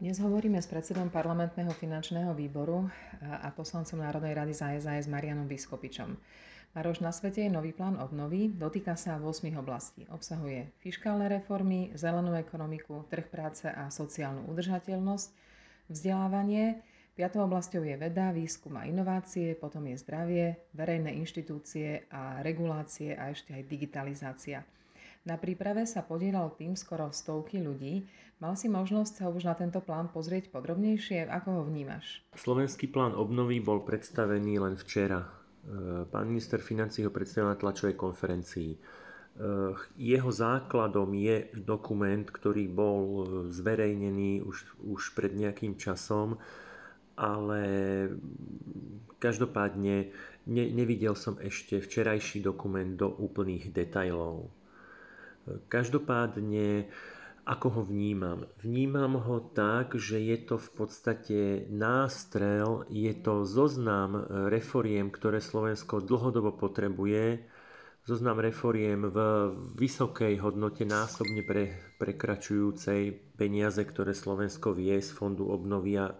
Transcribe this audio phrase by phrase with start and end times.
[0.00, 2.88] Dnes hovoríme s predsedom parlamentného finančného výboru
[3.20, 6.16] a poslancom Národnej rady za SAS Marianom Vyskopičom.
[6.72, 10.08] Maroš, na svete je nový plán obnovy, dotýka sa 8 oblastí.
[10.08, 15.28] Obsahuje fiskálne reformy, zelenú ekonomiku, trh práce a sociálnu udržateľnosť,
[15.92, 16.80] vzdelávanie,
[17.12, 23.28] Piatou oblasťou je veda, výskum a inovácie, potom je zdravie, verejné inštitúcie a regulácie a
[23.28, 24.64] ešte aj digitalizácia.
[25.20, 28.08] Na príprave sa podielal tým skoro stovky ľudí.
[28.40, 31.28] Mal si možnosť sa už na tento plán pozrieť podrobnejšie?
[31.28, 32.24] Ako ho vnímaš?
[32.32, 35.20] Slovenský plán obnovy bol predstavený len včera.
[35.20, 38.72] E, pán minister financí ho predstavil na tlačovej konferencii.
[38.72, 38.78] E,
[40.00, 43.04] jeho základom je dokument, ktorý bol
[43.52, 44.56] zverejnený už,
[44.88, 46.40] už pred nejakým časom,
[47.20, 47.60] ale
[49.20, 50.16] každopádne
[50.48, 54.59] ne, nevidel som ešte včerajší dokument do úplných detajlov.
[55.68, 56.86] Každopádne,
[57.48, 58.46] ako ho vnímam?
[58.62, 61.38] Vnímam ho tak, že je to v podstate
[61.72, 67.42] nástrel, je to zoznam reforiem, ktoré Slovensko dlhodobo potrebuje,
[68.06, 69.18] zoznam reforiem v
[69.76, 76.14] vysokej hodnote násobne pre, prekračujúcej peniaze, ktoré Slovensko vie z Fondu obnovia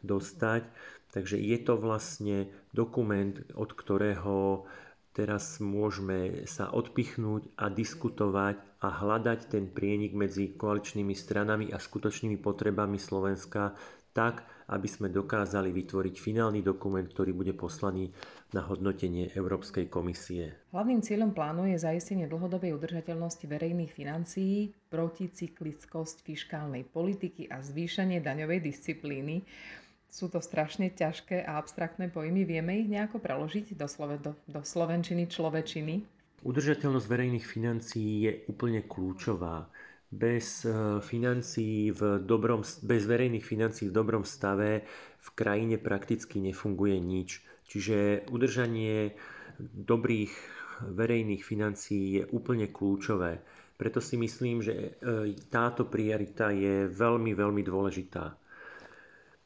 [0.00, 0.64] dostať.
[1.10, 4.64] Takže je to vlastne dokument, od ktorého
[5.10, 12.38] Teraz môžeme sa odpichnúť a diskutovať a hľadať ten prienik medzi koaličnými stranami a skutočnými
[12.38, 13.74] potrebami Slovenska
[14.10, 18.10] tak, aby sme dokázali vytvoriť finálny dokument, ktorý bude poslaný
[18.54, 20.70] na hodnotenie Európskej komisie.
[20.74, 28.58] Hlavným cieľom plánu je zaistenie dlhodobej udržateľnosti verejných financií, proticyklickosť fiskálnej politiky a zvýšenie daňovej
[28.62, 29.42] disciplíny.
[30.10, 32.42] Sú to strašne ťažké a abstraktné pojmy.
[32.42, 36.02] Vieme ich nejako preložiť do, slove, do, do slovenčiny, človečiny?
[36.42, 39.70] Udržateľnosť verejných financií je úplne kľúčová.
[40.10, 44.82] Bez, e, financií v dobrom, bez verejných financií v dobrom stave
[45.22, 47.46] v krajine prakticky nefunguje nič.
[47.70, 49.14] Čiže udržanie
[49.62, 50.34] dobrých
[50.90, 53.38] verejných financií je úplne kľúčové.
[53.78, 54.90] Preto si myslím, že e,
[55.48, 58.34] táto priorita je veľmi, veľmi dôležitá.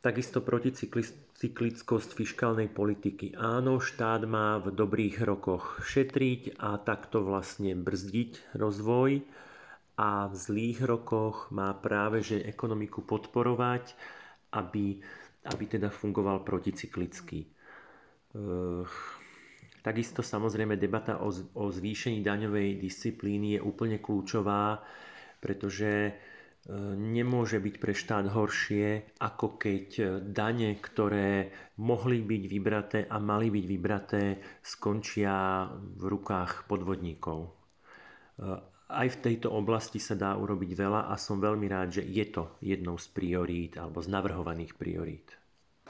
[0.00, 3.36] Takisto proticyklickosť fiskálnej politiky.
[3.36, 9.20] Áno, štát má v dobrých rokoch šetriť a takto vlastne brzdiť rozvoj
[10.00, 13.92] a v zlých rokoch má práve že ekonomiku podporovať,
[14.56, 15.04] aby,
[15.52, 17.44] aby teda fungoval proticyklicky.
[19.84, 21.28] Takisto samozrejme debata o,
[21.60, 24.80] o zvýšení daňovej disciplíny je úplne kľúčová,
[25.44, 26.16] pretože
[26.96, 31.50] nemôže byť pre štát horšie, ako keď dane, ktoré
[31.80, 34.22] mohli byť vybraté a mali byť vybraté,
[34.60, 37.48] skončia v rukách podvodníkov.
[38.90, 42.58] Aj v tejto oblasti sa dá urobiť veľa a som veľmi rád, že je to
[42.58, 45.38] jednou z priorít alebo z navrhovaných priorít.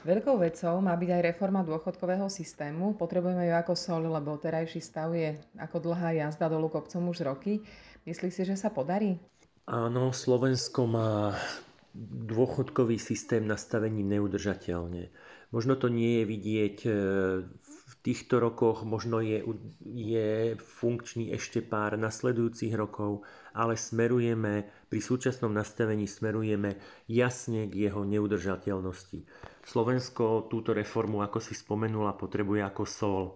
[0.01, 2.97] Veľkou vecou má byť aj reforma dôchodkového systému.
[2.97, 7.61] Potrebujeme ju ako sol, lebo terajší stav je ako dlhá jazda dolu kopcom už roky.
[8.09, 9.21] Myslíš si, že sa podarí?
[9.69, 11.37] Áno, Slovensko má
[11.93, 15.11] dôchodkový systém nastavený neudržateľne.
[15.51, 16.89] Možno to nie je vidieť e,
[17.67, 19.43] v týchto rokoch, možno je,
[19.83, 26.79] je funkčný ešte pár nasledujúcich rokov, ale smerujeme, pri súčasnom nastavení smerujeme
[27.11, 29.27] jasne k jeho neudržateľnosti.
[29.67, 33.23] Slovensko túto reformu, ako si spomenula, potrebuje ako sol.
[33.27, 33.33] E,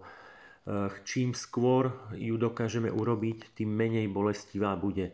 [1.04, 5.12] čím skôr ju dokážeme urobiť, tým menej bolestivá bude.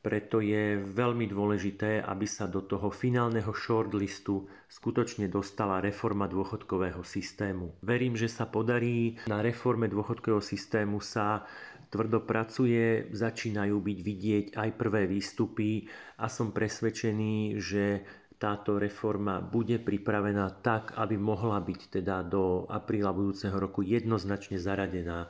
[0.00, 7.76] Preto je veľmi dôležité, aby sa do toho finálneho shortlistu skutočne dostala reforma dôchodkového systému.
[7.84, 9.20] Verím, že sa podarí.
[9.28, 11.44] Na reforme dôchodkového systému sa
[11.92, 15.84] tvrdo pracuje, začínajú byť vidieť aj prvé výstupy
[16.16, 18.00] a som presvedčený, že
[18.40, 25.28] táto reforma bude pripravená tak, aby mohla byť teda do apríla budúceho roku jednoznačne zaradená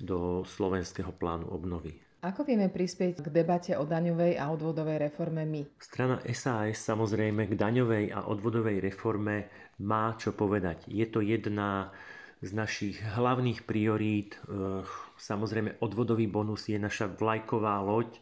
[0.00, 2.05] do slovenského plánu obnovy.
[2.26, 5.62] Ako vieme prispieť k debate o daňovej a odvodovej reforme my?
[5.78, 9.46] Strana SAS samozrejme k daňovej a odvodovej reforme
[9.86, 10.90] má čo povedať.
[10.90, 11.94] Je to jedna
[12.42, 14.42] z našich hlavných priorít.
[14.42, 14.82] Eh,
[15.22, 18.18] samozrejme odvodový bonus je naša vlajková loď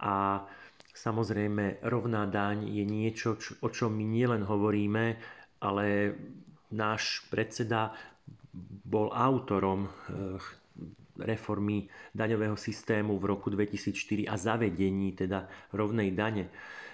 [0.00, 0.48] a
[0.96, 5.20] samozrejme rovná daň je niečo, o čom my nielen hovoríme,
[5.60, 6.16] ale
[6.72, 7.92] náš predseda
[8.88, 10.40] bol autorom eh,
[11.20, 16.48] reformy daňového systému v roku 2004 a zavedení teda rovnej dane.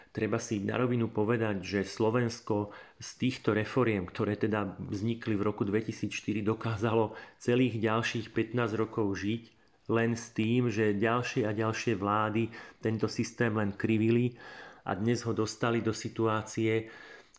[0.09, 5.63] Treba si na rovinu povedať, že Slovensko z týchto reforiem, ktoré teda vznikli v roku
[5.63, 9.43] 2004, dokázalo celých ďalších 15 rokov žiť
[9.89, 14.37] len s tým, že ďalšie a ďalšie vlády tento systém len krivili
[14.85, 16.89] a dnes ho dostali do situácie,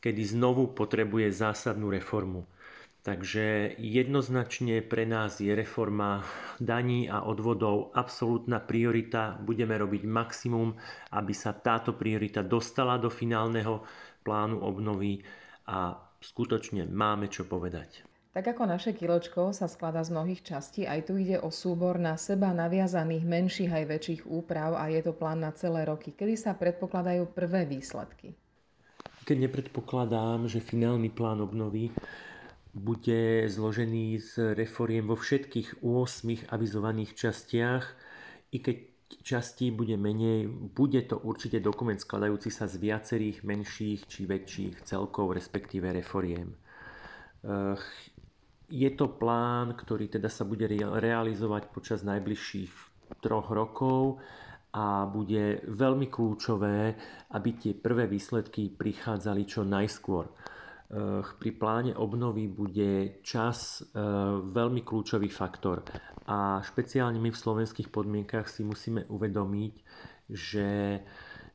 [0.02, 2.46] kedy znovu potrebuje zásadnú reformu.
[3.10, 6.22] Takže jednoznačne pre nás je reforma
[6.62, 9.34] daní a odvodov absolútna priorita.
[9.42, 10.78] Budeme robiť maximum,
[11.18, 13.82] aby sa táto priorita dostala do finálneho
[14.22, 15.26] plánu obnovy
[15.66, 18.06] a skutočne máme čo povedať.
[18.30, 22.14] Tak ako naše kiločko sa skladá z mnohých častí, aj tu ide o súbor na
[22.14, 26.14] seba naviazaných menších aj väčších úprav a je to plán na celé roky.
[26.14, 28.38] Kedy sa predpokladajú prvé výsledky?
[29.26, 31.90] Keď nepredpokladám, že finálny plán obnovy
[32.74, 37.86] bude zložený z reforiem vo všetkých 8 avizovaných častiach.
[38.54, 38.78] I keď
[39.26, 45.34] častí bude menej, bude to určite dokument skladajúci sa z viacerých menších či väčších celkov,
[45.34, 46.54] respektíve reforiem.
[48.70, 52.72] Je to plán, ktorý teda sa bude realizovať počas najbližších
[53.18, 54.22] troch rokov
[54.70, 56.94] a bude veľmi kľúčové,
[57.34, 60.30] aby tie prvé výsledky prichádzali čo najskôr.
[60.90, 64.02] Eh, pri pláne obnovy bude čas eh,
[64.42, 65.86] veľmi kľúčový faktor.
[66.26, 69.74] A špeciálne my v slovenských podmienkach si musíme uvedomiť,
[70.34, 70.98] že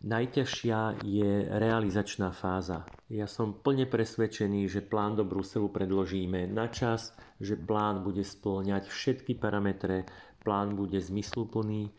[0.06, 2.86] najťažšia je realizačná fáza.
[3.10, 7.10] Ja som plne presvedčený, že plán do Bruselu predložíme na čas,
[7.42, 10.06] že plán bude spĺňať všetky parametre,
[10.46, 11.90] plán bude zmysluplný,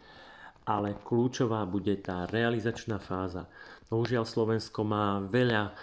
[0.72, 3.52] ale kľúčová bude tá realizačná fáza.
[3.92, 5.76] Bohužiaľ Slovensko má veľa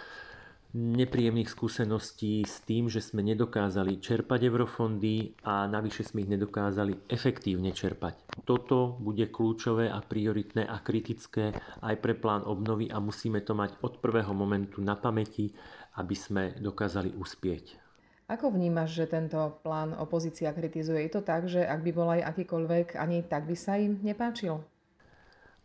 [0.73, 7.69] nepríjemných skúseností s tým, že sme nedokázali čerpať eurofondy a navyše sme ich nedokázali efektívne
[7.69, 8.41] čerpať.
[8.41, 11.53] Toto bude kľúčové a prioritné a kritické
[11.85, 15.53] aj pre plán obnovy a musíme to mať od prvého momentu na pamäti,
[16.01, 17.77] aby sme dokázali uspieť.
[18.25, 21.05] Ako vnímaš, že tento plán opozícia kritizuje?
[21.05, 24.57] Je to tak, že ak by bol aj akýkoľvek, ani tak by sa im nepáčil?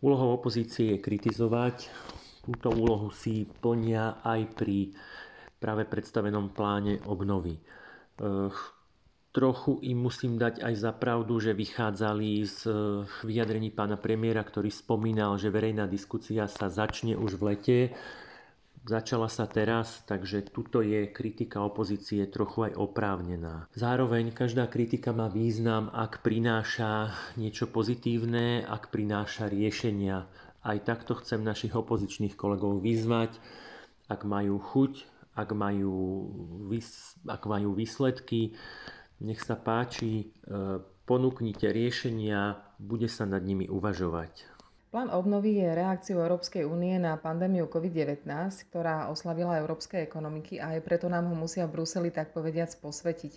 [0.05, 1.89] Úlohou opozície je kritizovať,
[2.49, 4.97] Túto úlohu si plnia aj pri
[5.61, 7.61] práve predstavenom pláne obnovy.
[9.29, 12.75] Trochu im musím dať aj za pravdu, že vychádzali z eh,
[13.29, 17.79] vyjadrení pána premiéra, ktorý spomínal, že verejná diskusia sa začne už v lete.
[18.89, 23.69] Začala sa teraz, takže tuto je kritika opozície trochu aj oprávnená.
[23.77, 30.25] Zároveň každá kritika má význam, ak prináša niečo pozitívne, ak prináša riešenia
[30.65, 33.37] aj takto chcem našich opozičných kolegov vyzvať,
[34.09, 34.93] ak majú chuť,
[35.39, 35.95] ak majú,
[37.29, 38.59] ak majú výsledky,
[39.23, 44.59] nech sa páči, e, ponúknite riešenia, bude sa nad nimi uvažovať.
[44.89, 48.25] Plán obnovy je reakciou Európskej únie na pandémiu COVID-19,
[48.73, 53.33] ktorá oslavila európske ekonomiky a aj preto nám ho musia v Bruseli tak povediac posvetiť.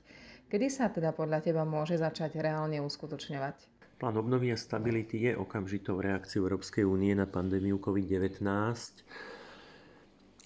[0.47, 3.80] Kedy sa teda podľa teba môže začať reálne uskutočňovať?
[4.01, 8.41] Plán obnovy a stability je okamžitou reakciou Európskej únie na pandémiu COVID-19.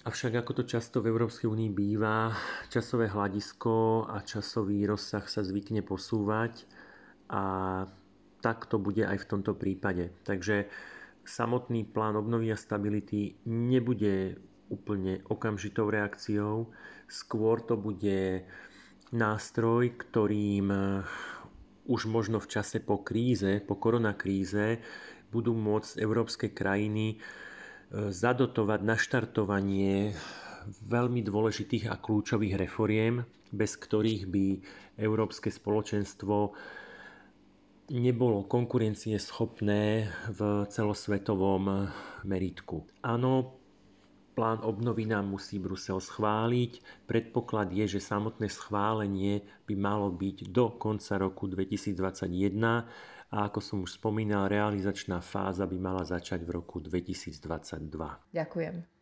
[0.04, 2.36] Avšak ako to často v Európskej únii býva,
[2.68, 6.68] časové hľadisko a časový rozsah sa zvykne posúvať
[7.32, 7.44] a
[8.44, 10.12] tak to bude aj v tomto prípade.
[10.28, 10.68] Takže
[11.24, 14.36] samotný plán obnovy a stability nebude
[14.68, 16.68] úplne okamžitou reakciou,
[17.08, 18.44] skôr to bude
[19.16, 20.68] nástroj, ktorým
[21.86, 24.82] už možno v čase po kríze, po koronakríze,
[25.30, 27.16] budú môcť európske krajiny e,
[28.10, 30.14] zadotovať naštartovanie
[30.86, 33.22] veľmi dôležitých a kľúčových reforiem,
[33.54, 34.46] bez ktorých by
[34.98, 36.54] európske spoločenstvo
[37.94, 41.86] nebolo konkurencieschopné v celosvetovom
[42.26, 42.82] meritku.
[43.06, 43.62] Áno,
[44.36, 46.84] Plán obnovy nám musí Brusel schváliť.
[47.08, 52.60] Predpoklad je, že samotné schválenie by malo byť do konca roku 2021
[53.32, 57.88] a ako som už spomínal, realizačná fáza by mala začať v roku 2022.
[58.36, 58.95] Ďakujem.